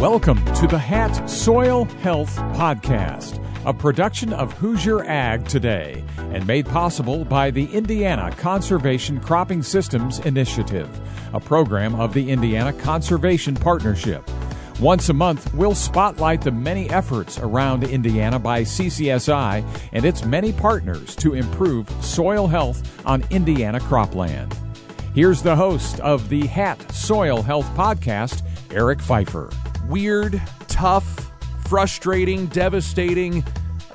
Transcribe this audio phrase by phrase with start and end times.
[0.00, 6.64] Welcome to the Hat Soil Health Podcast, a production of Hoosier Ag Today and made
[6.64, 10.88] possible by the Indiana Conservation Cropping Systems Initiative,
[11.34, 14.26] a program of the Indiana Conservation Partnership.
[14.80, 19.62] Once a month, we'll spotlight the many efforts around Indiana by CCSI
[19.92, 24.50] and its many partners to improve soil health on Indiana cropland.
[25.14, 28.40] Here's the host of the Hat Soil Health Podcast,
[28.72, 29.50] Eric Pfeiffer
[29.90, 31.32] weird, tough,
[31.66, 33.44] frustrating, devastating.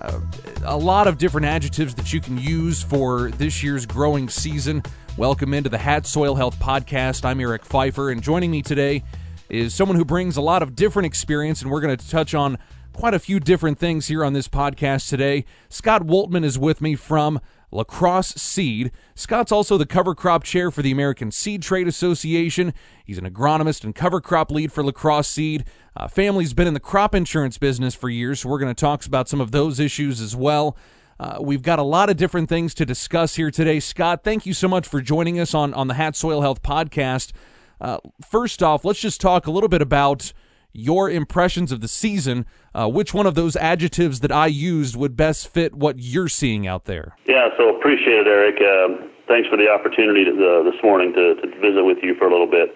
[0.02, 0.20] Uh,
[0.66, 4.84] a lot of different adjectives that you can use for this year's growing season.
[5.18, 7.23] Welcome into the Hat Soil Health Podcast.
[7.23, 9.04] I'm Eric Pfeiffer, and joining me today
[9.48, 12.57] is someone who brings a lot of different experience, and we're going to touch on
[12.91, 15.46] quite a few different things here on this podcast today.
[15.70, 17.40] Scott Woltman is with me from
[17.75, 18.91] La Crosse Seed.
[19.15, 22.73] Scott's also the cover crop chair for the American Seed Trade Association.
[23.03, 25.65] He's an agronomist and cover crop lead for La Crosse Seed.
[25.95, 29.05] Uh, family's been in the crop insurance business for years, so we're going to talk
[29.05, 30.77] about some of those issues as well.
[31.20, 33.82] Uh, we've got a lot of different things to discuss here today.
[33.82, 37.34] Scott, thank you so much for joining us on, on the Hat Soil Health podcast.
[37.82, 40.32] Uh, first off, let's just talk a little bit about
[40.76, 42.45] your impressions of the season.
[42.73, 46.67] Uh, which one of those adjectives that I used would best fit what you're seeing
[46.67, 47.15] out there?
[47.26, 48.55] Yeah, so appreciate it, Eric.
[48.59, 52.27] Um, thanks for the opportunity to, uh, this morning to, to visit with you for
[52.27, 52.76] a little bit.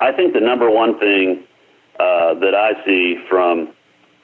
[0.00, 1.44] I think the number one thing
[1.98, 3.72] uh, that I see from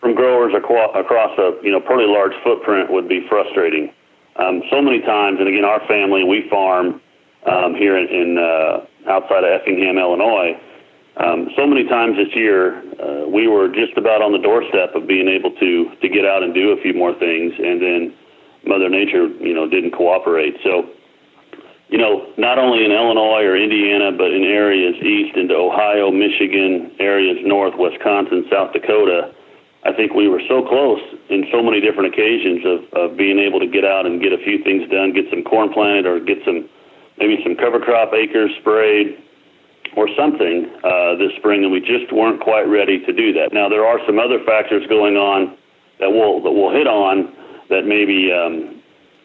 [0.00, 3.92] from growers across a you know pretty large footprint would be frustrating.
[4.36, 7.00] Um, so many times, and again, our family we farm
[7.46, 10.52] um, here in, in uh, outside of Effingham, Illinois,
[11.16, 15.08] um, so many times this year, uh, we were just about on the doorstep of
[15.08, 18.14] being able to to get out and do a few more things, and then
[18.66, 20.60] Mother Nature, you know, didn't cooperate.
[20.62, 20.84] So,
[21.88, 26.92] you know, not only in Illinois or Indiana, but in areas east into Ohio, Michigan,
[27.00, 29.32] areas north, Wisconsin, South Dakota,
[29.84, 33.60] I think we were so close in so many different occasions of, of being able
[33.60, 36.44] to get out and get a few things done, get some corn planted, or get
[36.44, 36.68] some
[37.16, 39.16] maybe some cover crop acres sprayed
[39.96, 43.52] or something uh, this spring, and we just weren't quite ready to do that.
[43.52, 45.56] Now there are some other factors going on
[45.98, 47.32] that we'll that we'll hit on
[47.72, 48.80] that maybe um,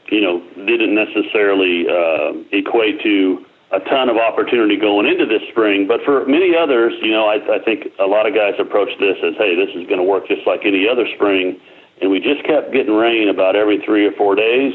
[0.09, 5.87] you know didn't necessarily uh, equate to a ton of opportunity going into this spring.
[5.87, 9.15] But for many others, you know, I, I think a lot of guys approach this
[9.23, 11.55] as, hey, this is going to work just like any other spring,
[12.01, 14.73] and we just kept getting rain about every three or four days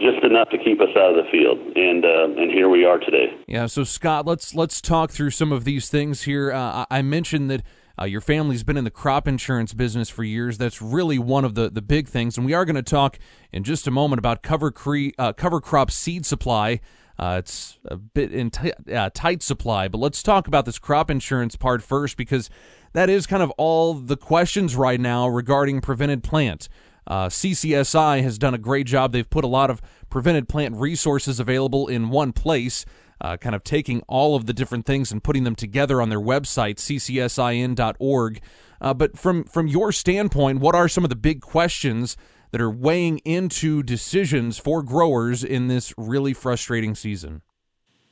[0.00, 2.98] just enough to keep us out of the field, and uh, and here we are
[2.98, 3.26] today.
[3.46, 3.66] Yeah.
[3.66, 6.52] So Scott, let's let's talk through some of these things here.
[6.52, 7.62] Uh, I mentioned that.
[7.96, 10.58] Uh, your family's been in the crop insurance business for years.
[10.58, 12.36] That's really one of the, the big things.
[12.36, 13.20] And we are going to talk
[13.52, 16.80] in just a moment about cover, cre- uh, cover crop seed supply.
[17.18, 21.08] Uh, it's a bit in t- uh, tight supply, but let's talk about this crop
[21.08, 22.50] insurance part first because
[22.94, 26.68] that is kind of all the questions right now regarding prevented plant.
[27.06, 29.12] Uh, CCSI has done a great job.
[29.12, 32.84] They've put a lot of prevented plant resources available in one place,
[33.20, 36.20] uh, kind of taking all of the different things and putting them together on their
[36.20, 38.40] website, ccsin.org.
[38.80, 42.16] Uh, but from from your standpoint, what are some of the big questions
[42.50, 47.42] that are weighing into decisions for growers in this really frustrating season?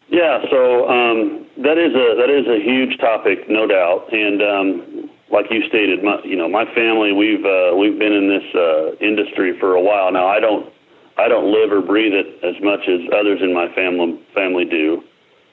[0.08, 5.10] Yeah, so um, that is a that is a huge topic, no doubt, and um,
[5.32, 8.94] like you stated, my, you know, my family we've uh, we've been in this uh,
[9.00, 10.28] industry for a while now.
[10.28, 10.70] I don't
[11.16, 15.02] I don't live or breathe it as much as others in my family family do,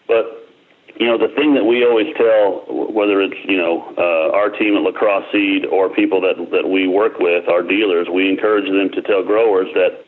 [0.05, 0.39] but
[0.99, 4.75] you know the thing that we always tell, whether it's you know uh, our team
[4.75, 8.67] at La Crosse Seed or people that that we work with, our dealers, we encourage
[8.67, 10.03] them to tell growers that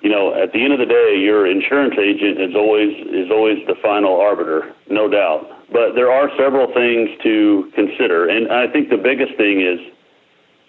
[0.00, 3.58] you know at the end of the day, your insurance agent is always is always
[3.66, 5.61] the final arbiter, no doubt.
[5.72, 9.80] But there are several things to consider, and I think the biggest thing is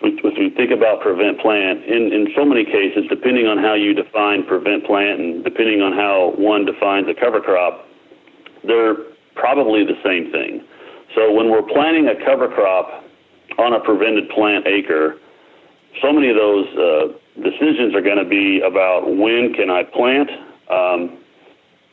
[0.04, 3.94] if we think about prevent plant, in, in so many cases, depending on how you
[3.94, 7.88] define prevent plant and depending on how one defines a cover crop,
[8.64, 8.96] they're
[9.36, 10.64] probably the same thing.
[11.16, 13.04] So when we're planting a cover crop
[13.58, 15.16] on a prevented plant acre,
[16.02, 17.08] so many of those uh,
[17.42, 20.30] decisions are going to be about when can I plant,
[20.70, 21.18] um,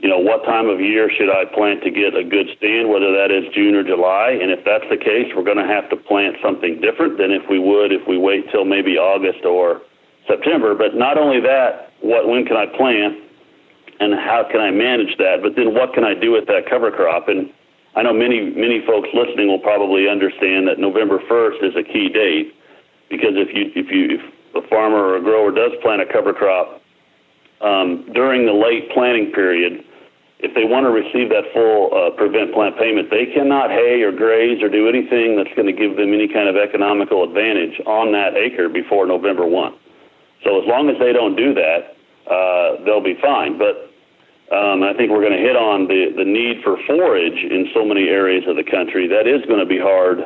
[0.00, 3.12] you know, what time of year should I plant to get a good stand, whether
[3.12, 4.32] that is June or July?
[4.40, 7.44] And if that's the case, we're going to have to plant something different than if
[7.50, 9.82] we would if we wait till maybe August or
[10.26, 10.74] September.
[10.74, 13.20] But not only that, what when can I plant
[14.00, 15.44] and how can I manage that?
[15.44, 17.28] But then what can I do with that cover crop?
[17.28, 17.52] And
[17.94, 22.08] I know many many folks listening will probably understand that November 1st is a key
[22.08, 22.56] date
[23.12, 26.32] because if you if you if a farmer or a grower does plant a cover
[26.32, 26.80] crop
[27.60, 29.84] um, during the late planting period,
[30.42, 34.12] if they want to receive that full uh, prevent plant payment, they cannot hay or
[34.12, 38.12] graze or do anything that's going to give them any kind of economical advantage on
[38.12, 39.74] that acre before November 1.
[40.44, 41.92] So as long as they don't do that,
[42.24, 43.60] uh, they'll be fine.
[43.60, 43.92] But
[44.48, 47.84] um, I think we're going to hit on the, the need for forage in so
[47.84, 49.06] many areas of the country.
[49.06, 50.24] That is going to be hard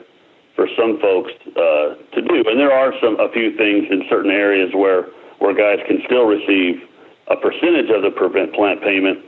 [0.54, 2.46] for some folks uh, to do.
[2.46, 5.10] And there are some a few things in certain areas where
[5.42, 6.86] where guys can still receive
[7.26, 9.18] a percentage of the prevent plant payment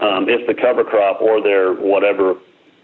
[0.00, 2.34] um, if the cover crop or their whatever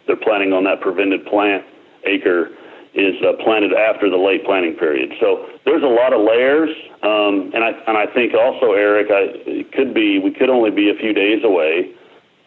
[0.06, 1.65] they're planting on that prevented plant
[2.05, 2.51] acre
[2.95, 5.12] is uh, planted after the late planting period.
[5.19, 6.71] So there's a lot of layers,
[7.03, 10.71] um, and I and I think also Eric, I, it could be we could only
[10.71, 11.93] be a few days away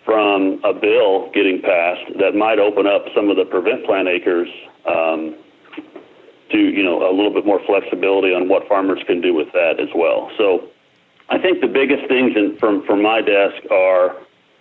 [0.06, 4.48] from a bill getting passed that might open up some of the prevent plant acres
[4.88, 5.36] um,
[6.52, 9.82] to you know a little bit more flexibility on what farmers can do with that
[9.82, 10.32] as well.
[10.38, 10.70] So
[11.30, 14.16] I think the biggest things in, from from my desk are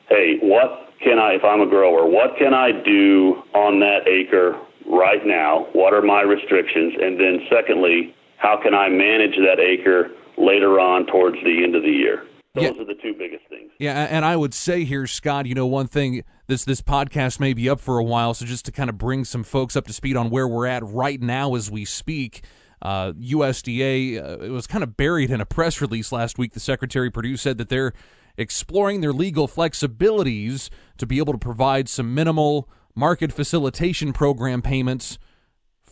[0.08, 4.58] hey, what can I, if I'm a grower, what can I do on that acre
[4.86, 5.66] right now?
[5.72, 6.94] What are my restrictions?
[7.00, 11.82] And then, secondly, how can I manage that acre later on towards the end of
[11.82, 12.24] the year?
[12.54, 12.82] Those yeah.
[12.82, 13.70] are the two biggest things.
[13.78, 17.52] Yeah, and I would say here, Scott, you know, one thing this this podcast may
[17.52, 19.92] be up for a while, so just to kind of bring some folks up to
[19.92, 22.44] speed on where we're at right now as we speak.
[22.80, 26.52] Uh, USDA uh, it was kind of buried in a press release last week.
[26.52, 27.92] The Secretary Perdue said that they're
[28.36, 35.18] exploring their legal flexibilities to be able to provide some minimal market facilitation program payments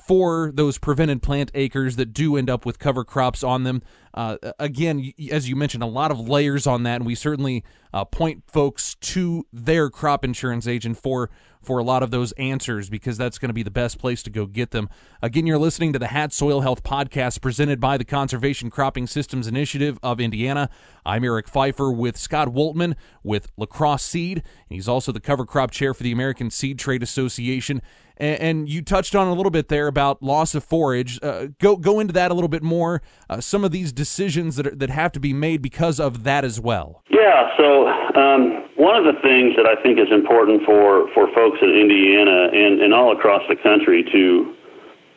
[0.07, 3.83] for those prevented plant acres that do end up with cover crops on them.
[4.13, 8.05] Uh, again, as you mentioned, a lot of layers on that, and we certainly uh,
[8.05, 11.31] point folks to their crop insurance agent for
[11.65, 14.31] for a lot of those answers because that's going to be the best place to
[14.31, 14.89] go get them.
[15.23, 19.47] Again, you're listening to the Hat Soil Health Podcast presented by the Conservation Cropping Systems
[19.47, 20.71] Initiative of Indiana.
[21.05, 24.43] I'm Eric Pfeiffer with Scott Woltman with La Crosse Seed.
[24.69, 27.83] He's also the cover crop chair for the American Seed Trade Association.
[28.17, 31.19] And, you touched on a little bit there about loss of forage.
[31.21, 33.03] Uh, go go into that a little bit more.
[33.29, 36.45] Uh, some of these decisions that are, that have to be made because of that
[36.45, 37.03] as well.
[37.11, 37.51] Yeah.
[37.57, 41.71] So um, one of the things that I think is important for, for folks in
[41.71, 44.55] Indiana and, and all across the country to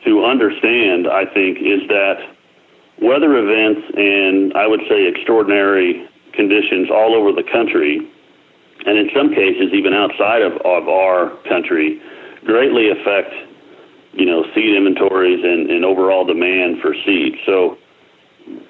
[0.04, 2.22] to understand, I think, is that
[3.02, 7.98] weather events and I would say extraordinary conditions all over the country,
[8.86, 12.00] and in some cases even outside of, of our country,
[12.44, 13.34] greatly affect
[14.12, 17.34] you know seed inventories and, and overall demand for seed.
[17.46, 17.78] So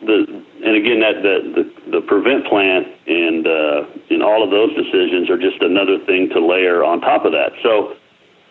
[0.03, 0.19] the
[0.65, 1.65] and again that the the,
[1.99, 6.41] the prevent plan and uh, and all of those decisions are just another thing to
[6.41, 7.53] layer on top of that.
[7.63, 7.95] So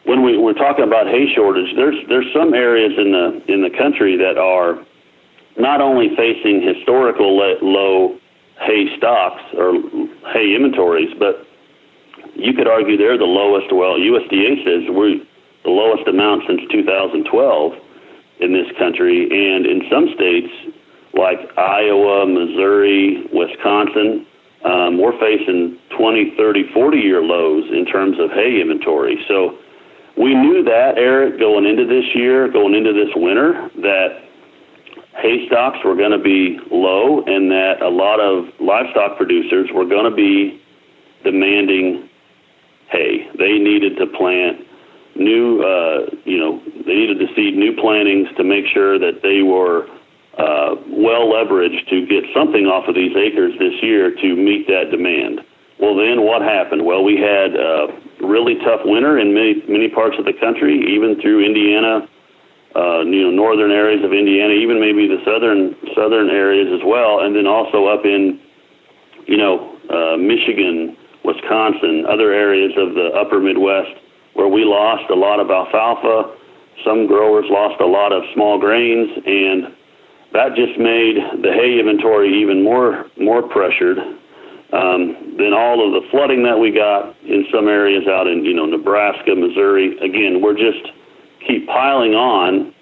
[0.06, 3.74] when we, we're talking about hay shortage, there's there's some areas in the in the
[3.76, 4.80] country that are
[5.58, 8.18] not only facing historical low
[8.62, 9.74] hay stocks or
[10.34, 11.46] hay inventories, but
[12.36, 13.74] you could argue they're the lowest.
[13.74, 15.20] Well, USDA says we're
[15.64, 17.28] the lowest amount since 2012
[18.40, 20.77] in this country, and in some states
[21.58, 24.26] Iowa, Missouri, Wisconsin,
[24.64, 29.18] um, we're facing 20, 30, 40 year lows in terms of hay inventory.
[29.28, 29.58] So
[30.18, 34.24] we knew that, Eric, going into this year, going into this winter, that
[35.18, 39.86] hay stocks were going to be low and that a lot of livestock producers were
[39.86, 40.62] going to be
[41.24, 42.10] demanding
[42.90, 43.28] hay.
[43.38, 44.62] They needed to plant
[45.16, 49.42] new, uh, you know, they needed to seed new plantings to make sure that they
[49.42, 49.88] were
[50.38, 54.92] uh, well leveraged to get something off of these acres this year to meet that
[54.92, 55.42] demand.
[55.80, 56.86] Well, then what happened?
[56.86, 61.22] Well, we had a really tough winter in many many parts of the country, even
[61.22, 62.10] through Indiana,
[62.76, 67.22] uh, you know, northern areas of Indiana, even maybe the southern southern areas as well,
[67.22, 68.42] and then also up in,
[69.26, 73.94] you know, uh, Michigan, Wisconsin, other areas of the upper Midwest,
[74.34, 76.34] where we lost a lot of alfalfa.
[76.86, 79.77] Some growers lost a lot of small grains, and
[80.34, 83.98] that just made the hay inventory even more more pressured.
[84.74, 88.54] Um, then all of the flooding that we got in some areas out in you
[88.54, 89.98] know Nebraska, Missouri.
[90.00, 90.92] Again, we're just
[91.48, 92.74] keep piling on,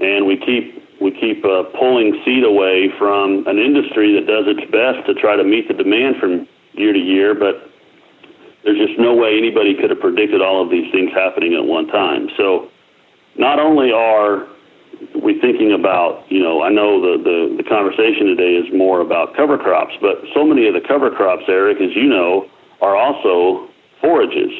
[0.00, 4.64] and we keep we keep uh, pulling seed away from an industry that does its
[4.72, 7.68] best to try to meet the demand from year to year, but
[8.64, 11.86] there's just no way anybody could have predicted all of these things happening at one
[11.86, 12.28] time.
[12.36, 12.68] So
[13.36, 14.48] not only are
[15.22, 19.36] we thinking about, you know, I know the, the, the conversation today is more about
[19.36, 22.46] cover crops, but so many of the cover crops, Eric, as you know,
[22.80, 23.68] are also
[24.00, 24.52] forages.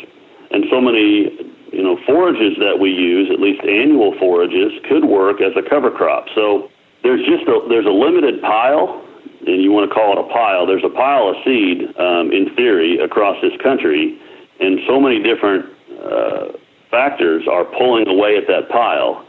[0.51, 1.33] And so many,
[1.73, 5.91] you know, forages that we use, at least annual forages, could work as a cover
[5.91, 6.27] crop.
[6.35, 6.71] So
[7.03, 9.07] there's just a, there's a limited pile
[9.47, 12.51] and you want to call it a pile, there's a pile of seed um, in
[12.57, 14.19] theory across this country,
[14.61, 15.67] and so many different
[16.03, 16.57] uh,
[16.91, 19.26] factors are pulling away at that pile.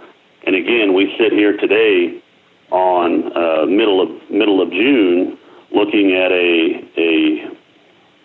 [0.47, 2.23] And again, we sit here today
[2.71, 5.37] on uh, middle of middle of June,
[5.75, 7.51] looking at a a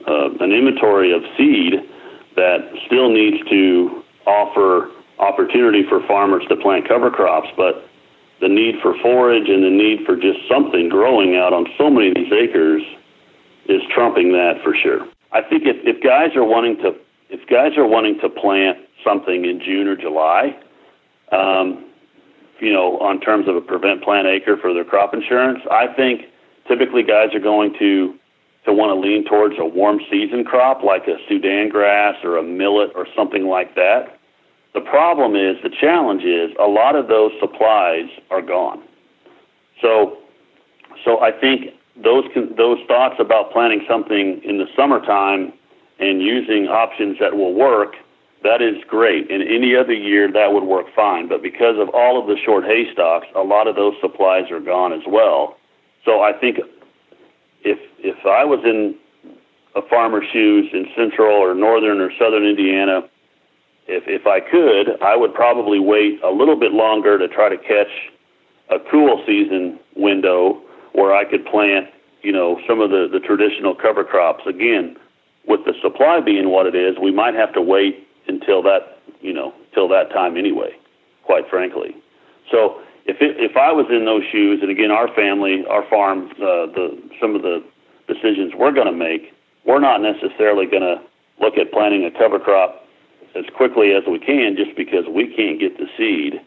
[0.08, 1.82] uh, an inventory of seed
[2.36, 4.88] that still needs to offer
[5.18, 7.90] opportunity for farmers to plant cover crops, but
[8.40, 12.08] the need for forage and the need for just something growing out on so many
[12.08, 12.82] of these acres
[13.66, 15.08] is trumping that for sure.
[15.32, 16.94] I think if, if guys are wanting to
[17.30, 20.56] if guys are wanting to plant something in June or July,
[21.32, 21.91] um,
[22.62, 26.22] you know, on terms of a prevent plant acre for their crop insurance, I think
[26.68, 28.14] typically guys are going to
[28.64, 32.44] to want to lean towards a warm season crop like a Sudan grass or a
[32.44, 34.16] millet or something like that.
[34.72, 38.80] The problem is, the challenge is, a lot of those supplies are gone.
[39.82, 40.16] So,
[41.04, 42.24] so I think those
[42.56, 45.52] those thoughts about planting something in the summertime
[45.98, 47.96] and using options that will work,
[48.44, 49.30] that is great.
[49.30, 51.28] In any other year, that would work fine.
[51.28, 54.60] But because of all of the short hay stocks, a lot of those supplies are
[54.60, 55.56] gone as well.
[56.04, 56.58] So I think
[57.62, 58.96] if if I was in
[59.74, 63.08] a farmer's shoes in central or northern or southern Indiana,
[63.86, 67.56] if if I could, I would probably wait a little bit longer to try to
[67.56, 67.92] catch
[68.70, 70.60] a cool season window
[70.92, 71.88] where I could plant,
[72.22, 74.44] you know, some of the the traditional cover crops.
[74.46, 74.96] Again,
[75.46, 78.06] with the supply being what it is, we might have to wait
[78.42, 80.74] until that, you know, till that time anyway.
[81.24, 81.94] Quite frankly,
[82.50, 86.30] so if it, if I was in those shoes, and again, our family, our farm,
[86.38, 87.62] uh, the some of the
[88.06, 89.32] decisions we're going to make,
[89.64, 91.02] we're not necessarily going to
[91.40, 92.86] look at planting a cover crop
[93.34, 96.40] as quickly as we can, just because we can't get the seed.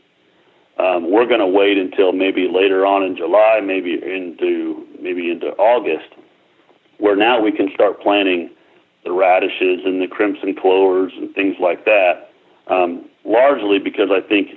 [0.78, 5.52] Um, we're going to wait until maybe later on in July, maybe into maybe into
[5.56, 6.14] August,
[7.00, 8.50] where now we can start planting
[9.06, 12.30] the radishes and the crimson clovers and things like that.
[12.68, 14.50] Um, largely because I think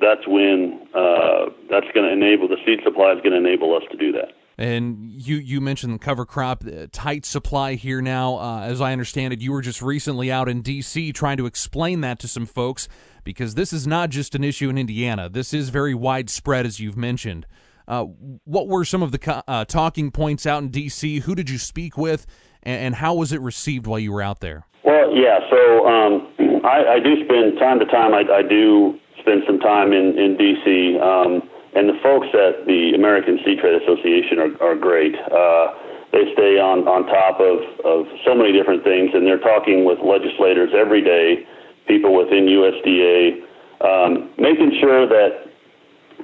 [0.00, 3.82] that's when uh, that's going to enable the seed supply is going to enable us
[3.90, 4.32] to do that.
[4.58, 8.36] And you you mentioned the cover crop uh, tight supply here now.
[8.38, 11.12] Uh, as I understand it, you were just recently out in D.C.
[11.12, 12.88] trying to explain that to some folks
[13.22, 15.28] because this is not just an issue in Indiana.
[15.28, 17.46] This is very widespread, as you've mentioned.
[17.86, 18.04] Uh,
[18.44, 21.20] what were some of the uh, talking points out in D.C.?
[21.20, 22.26] Who did you speak with,
[22.66, 24.66] and, and, how was it received while you were out there?
[24.82, 25.38] Well, yeah.
[25.48, 26.28] So um,
[26.64, 28.12] I, I, do spend time to time.
[28.12, 32.92] I, I do spend some time in in DC, um, and the folks at the
[32.94, 35.14] American Seed Trade Association are, are great.
[35.14, 35.66] Uh,
[36.10, 40.02] they stay on on top of of so many different things, and they're talking with
[40.02, 41.46] legislators every day,
[41.86, 43.46] people within USDA,
[43.78, 45.45] um, making sure that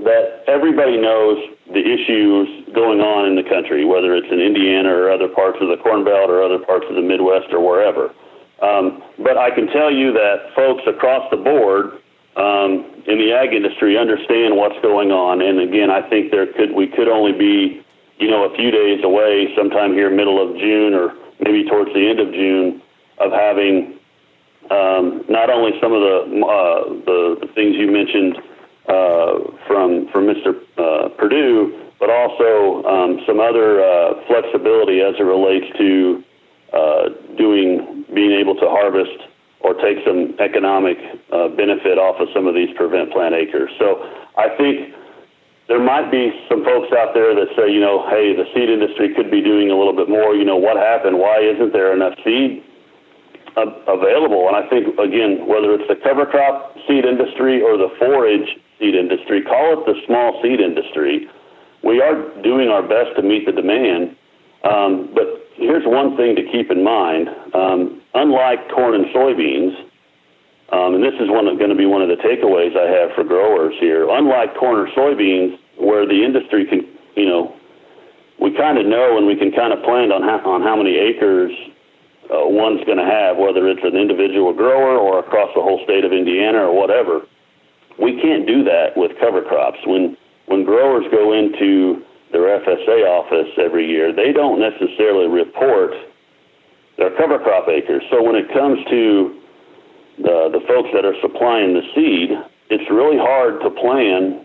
[0.01, 5.11] that everybody knows the issues going on in the country, whether it's in Indiana or
[5.11, 8.13] other parts of the Corn Belt or other parts of the Midwest or wherever.
[8.63, 11.99] Um, but I can tell you that folks across the board
[12.37, 15.43] um, in the ag industry understand what's going on.
[15.43, 17.85] And again, I think there could we could only be,
[18.19, 22.09] you know, a few days away, sometime here middle of June or maybe towards the
[22.09, 22.81] end of June,
[23.19, 23.99] of having
[24.71, 28.39] um, not only some of the uh, the, things you mentioned
[28.87, 30.59] from from Mr.
[30.79, 36.25] Uh, Perdue, but also um, some other uh, flexibility as it relates to
[36.73, 37.05] uh,
[37.37, 39.29] doing being able to harvest
[39.61, 40.99] or take some economic
[41.31, 43.71] uh, benefit off of some of these prevent plant acres.
[43.79, 44.03] So
[44.37, 44.91] I think
[45.69, 49.15] there might be some folks out there that say, you know, hey, the seed industry
[49.15, 50.35] could be doing a little bit more.
[50.35, 51.19] You know, what happened?
[51.19, 52.65] Why isn't there enough seed
[53.57, 54.51] uh, available?
[54.51, 58.99] And I think, again, whether it's the cover crop seed industry or the forage seed
[58.99, 61.31] industry, call it the small seed industry,
[61.85, 64.17] we are doing our best to meet the demand.
[64.67, 67.29] Um, but here's one thing to keep in mind.
[67.55, 69.79] Um, unlike corn and soybeans,
[70.75, 73.23] um, and this is one going to be one of the takeaways I have for
[73.23, 74.09] growers here.
[74.11, 77.55] Unlike corn or soybeans, where the industry can, you know,
[78.41, 80.97] we kind of know and we can kind of plan on how, on how many
[80.97, 81.53] acres
[82.31, 86.05] uh, one's going to have, whether it's an individual grower or across the whole state
[86.05, 87.23] of Indiana or whatever.
[87.99, 89.79] We can't do that with cover crops.
[89.87, 95.93] When when growers go into their FSA office every year, they don't necessarily report
[96.97, 98.03] their cover crop acres.
[98.11, 99.41] So when it comes to
[100.19, 102.31] the, the folks that are supplying the seed,
[102.71, 104.45] it's really hard to plan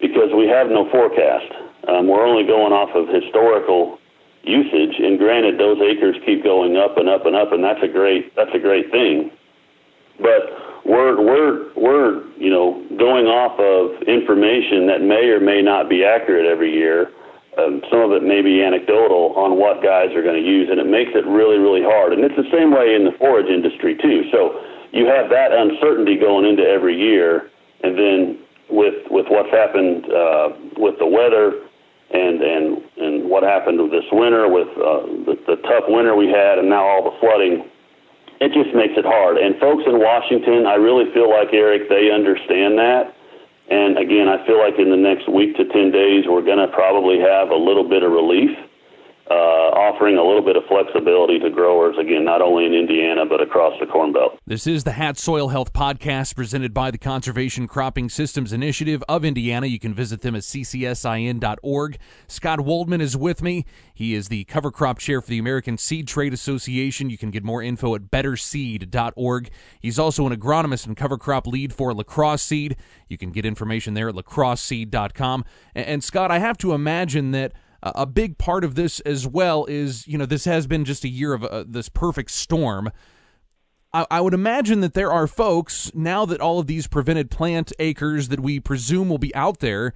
[0.00, 1.50] because we have no forecast.
[1.88, 3.98] Um, we're only going off of historical
[4.42, 7.88] usage, and granted, those acres keep going up and up and up, and that's a
[7.88, 9.30] great that's a great thing.
[10.20, 15.88] But we're we're we're you know going off of information that may or may not
[15.88, 17.10] be accurate every year
[17.58, 20.78] um, some of it may be anecdotal on what guys are going to use, and
[20.78, 22.12] it makes it really, really hard.
[22.12, 24.30] And it's the same way in the forage industry too.
[24.30, 27.50] So you have that uncertainty going into every year,
[27.82, 28.38] and then
[28.70, 31.66] with with what's happened uh, with the weather
[32.14, 36.58] and and and what happened this winter with uh, the, the tough winter we had,
[36.58, 37.66] and now all the flooding,
[38.40, 39.36] it just makes it hard.
[39.36, 43.12] And folks in Washington, I really feel like Eric, they understand that.
[43.68, 46.68] And again, I feel like in the next week to ten days, we're going to
[46.72, 48.50] probably have a little bit of relief
[49.30, 53.40] uh, offering a little bit of flexibility to growers, again, not only in Indiana, but
[53.40, 54.36] across the Corn Belt.
[54.44, 59.24] This is the Hat Soil Health Podcast presented by the Conservation Cropping Systems Initiative of
[59.24, 59.68] Indiana.
[59.68, 61.98] You can visit them at ccsin.org.
[62.26, 63.66] Scott Woltman is with me.
[63.94, 67.08] He is the cover crop chair for the American Seed Trade Association.
[67.08, 69.50] You can get more info at betterseed.org.
[69.78, 72.76] He's also an agronomist and cover crop lead for lacrosse seed.
[73.08, 75.44] You can get information there at lacrosseseed.com.
[75.76, 80.06] And Scott, I have to imagine that a big part of this as well is
[80.06, 82.90] you know this has been just a year of uh, this perfect storm.
[83.92, 87.72] I, I would imagine that there are folks now that all of these prevented plant
[87.78, 89.94] acres that we presume will be out there,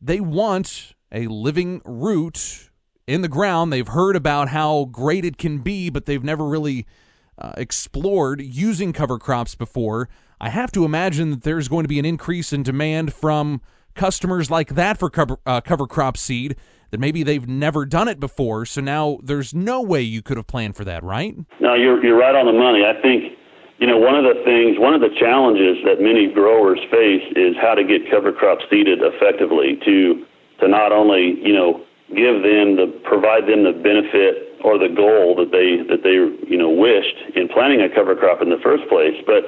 [0.00, 2.70] they want a living root
[3.06, 3.72] in the ground.
[3.72, 6.86] They've heard about how great it can be, but they've never really
[7.38, 10.08] uh, explored using cover crops before.
[10.40, 13.60] I have to imagine that there's going to be an increase in demand from
[13.94, 16.56] customers like that for cover, uh, cover crop seed
[16.94, 18.64] that maybe they've never done it before.
[18.64, 21.34] So now there's no way you could have planned for that, right?
[21.58, 22.86] No, you're you're right on the money.
[22.86, 23.34] I think
[23.82, 27.58] you know one of the things, one of the challenges that many growers face is
[27.58, 30.22] how to get cover crop seeded effectively to
[30.62, 31.82] to not only you know
[32.14, 36.14] give them the provide them the benefit or the goal that they that they
[36.46, 39.42] you know wished in planting a cover crop in the first place, but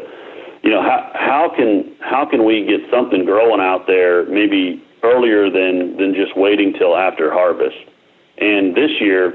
[0.66, 5.50] you know how how can how can we get something growing out there maybe earlier
[5.50, 7.76] than than just waiting till after harvest.
[8.38, 9.34] And this year,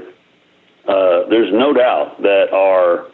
[0.88, 3.06] uh, there's no doubt that our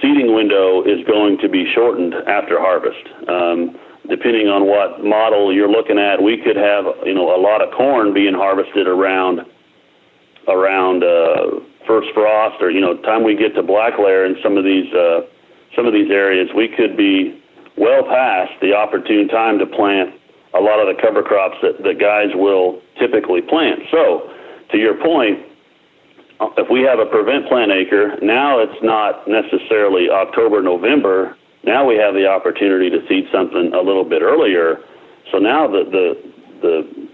[0.00, 3.06] seeding window is going to be shortened after harvest.
[3.28, 7.62] Um, depending on what model you're looking at, we could have you know a lot
[7.62, 9.40] of corn being harvested around
[10.48, 14.56] around uh, first frost, or you know time we get to black layer in some
[14.56, 15.20] of these uh,
[15.76, 17.42] some of these areas, we could be
[17.76, 20.14] well past the opportune time to plant
[20.54, 23.80] a lot of the cover crops that, that guys will typically plant.
[23.90, 24.30] So,
[24.70, 25.44] to your point,
[26.40, 31.36] uh, if we have a prevent plant acre, now it's not necessarily October, November.
[31.64, 34.78] Now we have the opportunity to seed something a little bit earlier.
[35.32, 36.32] So now the the
[36.62, 37.08] the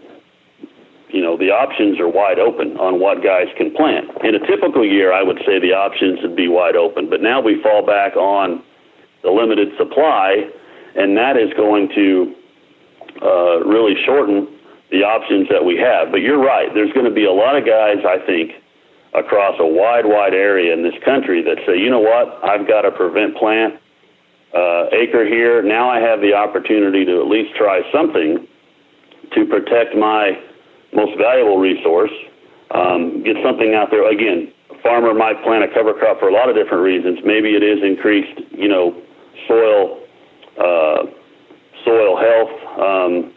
[1.09, 4.11] you know the options are wide open on what guys can plant.
[4.25, 7.40] In a typical year, I would say the options would be wide open, but now
[7.40, 8.62] we fall back on
[9.23, 10.49] the limited supply,
[10.97, 12.35] and that is going to
[13.22, 14.48] uh, really shorten
[14.90, 16.11] the options that we have.
[16.11, 16.68] But you're right.
[16.74, 18.52] There's going to be a lot of guys, I think,
[19.14, 22.85] across a wide, wide area in this country that say, you know what, I've got
[22.85, 23.74] a prevent plant
[24.54, 25.62] uh, acre here.
[25.62, 28.46] Now I have the opportunity to at least try something
[29.32, 30.37] to protect my
[30.92, 32.12] most valuable resource.
[32.72, 34.04] Um, get something out there.
[34.11, 37.20] Again, a farmer might plant a cover crop for a lot of different reasons.
[37.24, 38.96] Maybe it is increased, you know,
[39.46, 40.00] soil.
[40.58, 41.06] Uh,
[41.85, 43.32] soil health, um,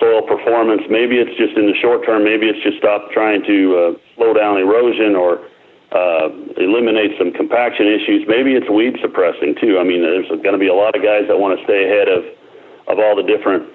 [0.00, 0.82] soil performance.
[0.88, 2.24] Maybe it's just in the short term.
[2.24, 5.40] Maybe it's just stop trying to uh, slow down erosion or
[5.92, 6.28] uh,
[6.60, 8.26] eliminate some compaction issues.
[8.28, 9.78] Maybe it's weed suppressing too.
[9.78, 12.08] I mean, there's going to be a lot of guys that want to stay ahead
[12.08, 12.24] of
[12.86, 13.66] of all the different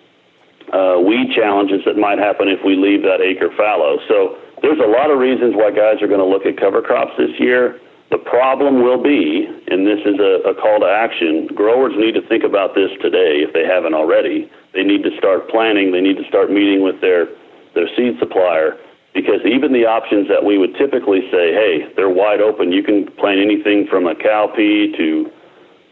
[0.72, 4.00] uh, weed challenges that might happen if we leave that acre fallow.
[4.08, 7.12] So there's a lot of reasons why guys are going to look at cover crops
[7.18, 7.80] this year.
[8.12, 12.22] The problem will be, and this is a, a call to action, growers need to
[12.28, 14.52] think about this today if they haven't already.
[14.74, 17.28] They need to start planning, they need to start meeting with their,
[17.76, 18.78] their seed supplier
[19.14, 22.72] because even the options that we would typically say, hey, they're wide open.
[22.72, 25.32] You can plant anything from a cowpea to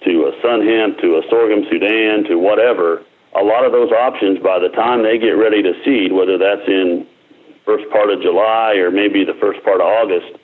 [0.06, 3.04] to a sun hemp to a sorghum Sudan to whatever.
[3.36, 6.66] A lot of those options, by the time they get ready to seed, whether that's
[6.68, 7.06] in
[7.66, 10.40] first part of July or maybe the first part of August,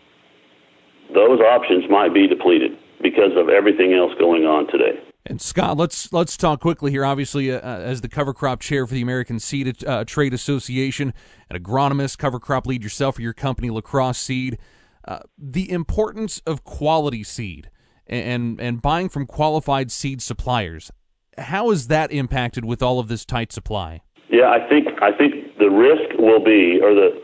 [1.14, 5.00] those options might be depleted because of everything else going on today.
[5.28, 7.04] And Scott, let's let's talk quickly here.
[7.04, 11.14] Obviously, uh, uh, as the cover crop chair for the American Seed uh, Trade Association,
[11.50, 14.60] an agronomist, cover crop lead yourself for your company, La Crosse Seed,
[15.08, 17.72] uh, the importance of quality seed
[18.06, 20.92] and and buying from qualified seed suppliers.
[21.40, 24.02] How is that impacted with all of this tight supply?
[24.30, 27.20] Yeah, I think I think the risk will be, or the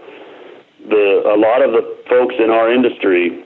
[0.90, 3.46] the a lot of the folks in our industry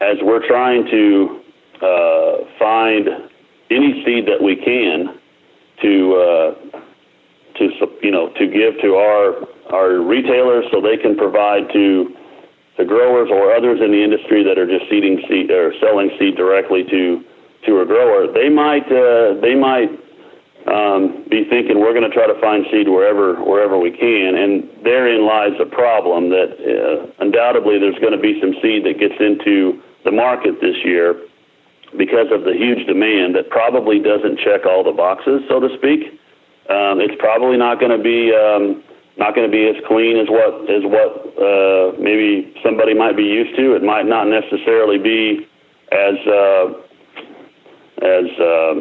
[0.00, 1.40] as we're trying to
[1.82, 3.29] uh, find
[3.70, 5.18] any seed that we can
[5.82, 6.80] to uh,
[7.56, 7.70] to
[8.02, 12.14] you know to give to our our retailers so they can provide to
[12.76, 16.36] the growers or others in the industry that are just seeding seed or selling seed
[16.36, 17.24] directly to
[17.66, 18.26] to a grower.
[18.32, 19.92] They might uh, they might
[20.66, 24.68] um, be thinking we're going to try to find seed wherever wherever we can, and
[24.84, 29.16] therein lies the problem that uh, undoubtedly there's going to be some seed that gets
[29.20, 31.20] into the market this year
[31.96, 36.20] because of the huge demand that probably doesn't check all the boxes, so to speak.
[36.70, 38.82] Um, it's probably not going to be um,
[39.18, 43.26] not going to be as clean as what as what uh, maybe somebody might be
[43.26, 43.74] used to.
[43.74, 45.46] It might not necessarily be
[45.90, 46.64] as uh,
[48.06, 48.76] as um,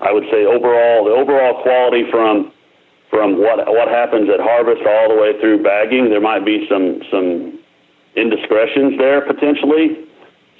[0.00, 2.52] I would say overall the overall quality from
[3.10, 7.02] from what what happens at harvest all the way through bagging, there might be some
[7.10, 7.58] some
[8.14, 10.05] indiscretions there potentially.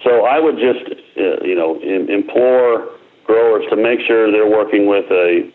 [0.05, 0.85] So I would just
[1.17, 5.51] uh, you know in, implore growers to make sure they're working with a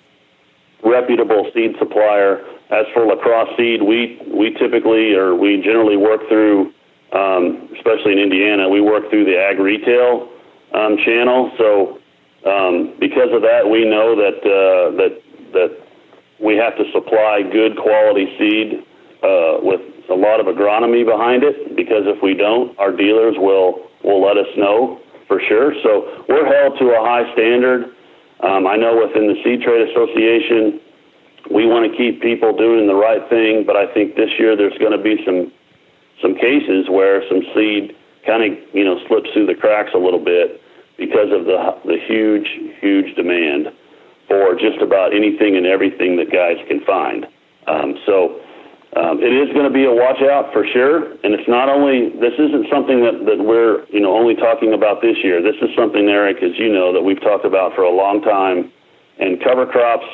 [0.84, 2.44] reputable seed supplier.
[2.72, 6.74] As for lacrosse seed, we we typically or we generally work through,
[7.12, 10.30] um, especially in Indiana, we work through the ag retail
[10.74, 11.52] um, channel.
[11.58, 12.00] So
[12.50, 15.22] um, because of that, we know that uh, that
[15.54, 15.78] that
[16.40, 18.84] we have to supply good quality seed
[19.22, 21.76] uh, with a lot of agronomy behind it.
[21.76, 25.74] Because if we don't, our dealers will will let us know for sure.
[25.84, 27.86] So we're held to a high standard.
[28.42, 30.82] Um, I know within the Seed Trade Association,
[31.50, 34.78] we want to keep people doing the right thing, but I think this year there's
[34.78, 35.52] going to be some
[36.22, 40.24] some cases where some seed kind of you know slips through the cracks a little
[40.24, 40.62] bit
[40.98, 42.48] because of the the huge
[42.80, 43.74] huge demand
[44.28, 47.26] for just about anything and everything that guys can find.
[47.68, 48.40] Um, so
[48.96, 52.12] um, it is going to be a watch out for sure, and it's not only
[52.20, 55.42] this isn't something that that we're you know only talking about this year.
[55.42, 58.72] This is something, Eric, as you know, that we've talked about for a long time.
[59.20, 60.08] And cover crops,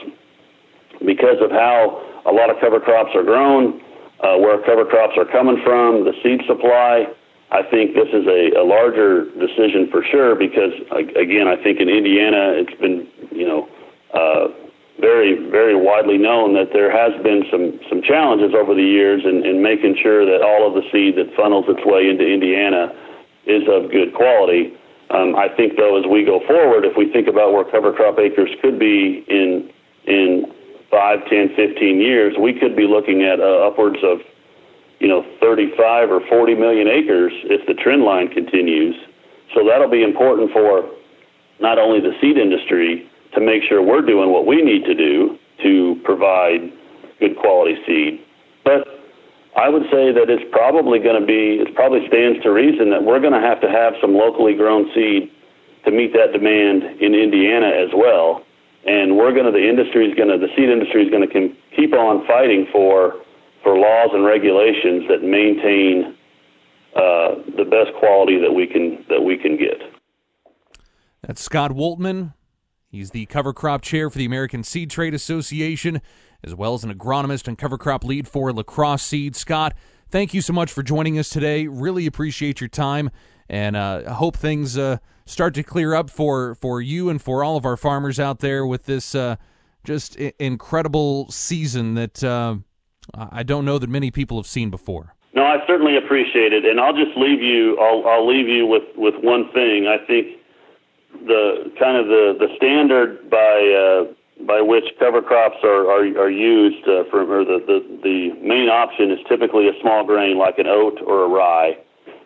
[1.05, 3.81] because of how a lot of cover crops are grown,
[4.19, 7.07] uh, where cover crops are coming from, the seed supply
[7.49, 10.73] I think this is a, a larger decision for sure because,
[11.15, 13.69] again, I think in Indiana it's been, you know,
[14.13, 14.51] uh,
[14.99, 19.45] very, very widely known that there has been some, some challenges over the years in,
[19.45, 22.93] in making sure that all of the seed that funnels its way into Indiana
[23.45, 24.73] is of good quality.
[25.09, 28.19] Um, I think, though, as we go forward, if we think about where cover crop
[28.19, 29.71] acres could be in
[30.05, 30.45] in
[30.89, 34.19] five, ten, fifteen years, we could be looking at uh, upwards of
[34.99, 38.95] you know, 35 or 40 million acres if the trend line continues.
[39.53, 40.89] So that'll be important for
[41.59, 45.37] not only the seed industry to make sure we're doing what we need to do
[45.63, 46.73] to provide
[47.19, 48.19] good quality seed,
[48.65, 48.97] but
[49.57, 53.03] I would say that it's probably going to be, it probably stands to reason that
[53.03, 55.31] we're going to have to have some locally grown seed
[55.85, 58.45] to meet that demand in Indiana as well.
[58.85, 61.33] And we're going to, the industry is going to, the seed industry is going to
[61.75, 63.15] keep on fighting for
[63.63, 66.15] for laws and regulations that maintain
[66.95, 69.81] uh, the best quality that we can that we can get.
[71.21, 72.33] That's Scott Woltman.
[72.97, 76.01] He's the cover crop chair for the American Seed Trade Association,
[76.43, 79.35] as well as an agronomist and cover crop lead for lacrosse seed.
[79.35, 79.75] Scott,
[80.09, 81.67] thank you so much for joining us today.
[81.67, 83.11] Really appreciate your time,
[83.47, 87.55] and uh, hope things uh, start to clear up for for you and for all
[87.55, 89.35] of our farmers out there with this uh,
[89.83, 92.55] just I- incredible season that uh,
[93.13, 95.13] I don't know that many people have seen before.
[95.35, 97.77] No, I certainly appreciate it, and I'll just leave you.
[97.79, 99.85] I'll, I'll leave you with with one thing.
[99.85, 100.37] I think
[101.11, 104.13] the kind of the the standard by uh,
[104.45, 108.69] by which cover crops are are, are used uh, for or the, the the main
[108.69, 111.77] option is typically a small grain like an oat or a rye,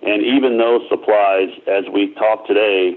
[0.02, 2.96] and even those supplies, as we talk today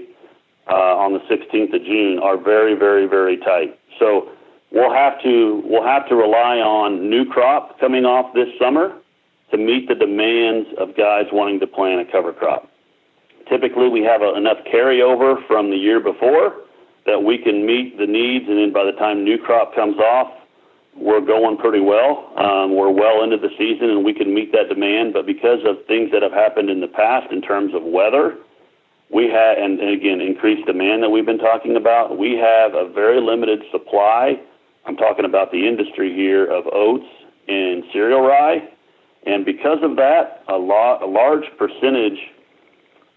[0.67, 3.79] uh, on the 16th of June, are very very very tight.
[3.99, 4.29] So
[4.71, 8.93] we'll have to we'll have to rely on new crop coming off this summer
[9.51, 12.69] to meet the demands of guys wanting to plant a cover crop.
[13.49, 16.53] Typically, we have a, enough carryover from the year before
[17.05, 20.33] that we can meet the needs, and then by the time new crop comes off,
[20.97, 22.31] we're going pretty well.
[22.37, 25.13] Um, we're well into the season, and we can meet that demand.
[25.13, 28.37] But because of things that have happened in the past in terms of weather,
[29.13, 32.89] we have, and, and again, increased demand that we've been talking about, we have a
[32.89, 34.39] very limited supply
[34.85, 37.07] I'm talking about the industry here of oats
[37.47, 38.67] and cereal rye.
[39.25, 42.19] And because of that, a, lot, a large percentage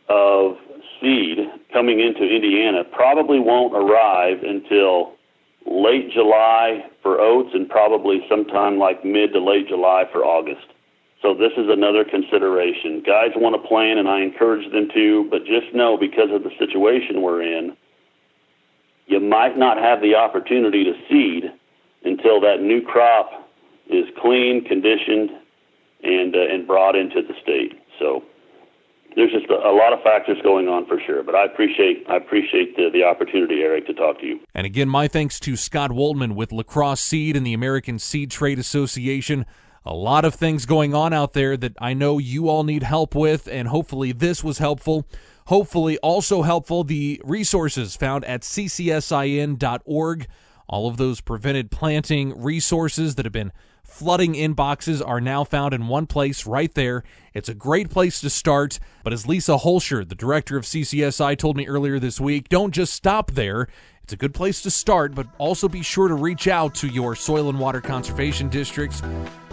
[0.09, 0.57] of
[1.01, 1.39] seed
[1.73, 5.13] coming into Indiana probably won't arrive until
[5.67, 10.67] late July for oats and probably sometime like mid to late July for August.
[11.21, 13.03] So this is another consideration.
[13.05, 16.51] Guys want to plan, and I encourage them to, but just know because of the
[16.59, 17.77] situation we're in,
[19.07, 21.51] you might not have the opportunity to seed
[22.05, 23.51] until that new crop
[23.91, 25.31] is clean, conditioned,
[26.03, 27.73] and uh, and brought into the state.
[27.99, 28.23] So
[29.17, 31.23] there's just a, lot of factors going on for sure.
[31.23, 34.41] But I appreciate I appreciate the, the opportunity, Eric, to talk to you.
[34.55, 38.31] And again, my thanks to Scott Woltman with La Crosse Seed and the American Seed
[38.31, 39.47] Trade Association.
[39.85, 43.15] A lot of things going on out there that I know you all need help
[43.15, 45.07] with, and hopefully this was helpful.
[45.47, 50.27] Hopefully, also helpful the resources found at ccsin.org.
[50.69, 53.53] All of those prevented planting resources that have been
[53.83, 57.03] flooding inboxes are now found in one place right there.
[57.33, 58.79] It's a great place to start.
[59.03, 62.93] But as Lisa Holscher, the director of CCSI, told me earlier this week, don't just
[62.93, 63.69] stop there.
[64.03, 67.15] It's a good place to start, but also be sure to reach out to your
[67.15, 69.03] soil and water conservation districts,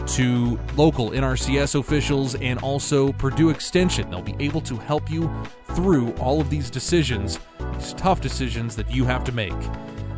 [0.07, 4.09] to local NRCS officials, and also Purdue Extension.
[4.09, 5.29] They'll be able to help you
[5.71, 7.39] through all of these decisions,
[7.73, 9.53] these tough decisions that you have to make.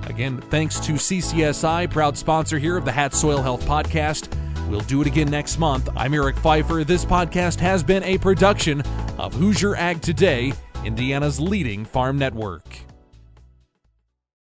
[0.09, 4.29] Again, thanks to CCSI, proud sponsor here of the Hat Soil Health Podcast.
[4.69, 5.89] We'll do it again next month.
[5.97, 6.85] I'm Eric Pfeiffer.
[6.85, 8.81] This podcast has been a production
[9.17, 10.53] of Hoosier Ag Today,
[10.85, 12.86] Indiana's leading farm network.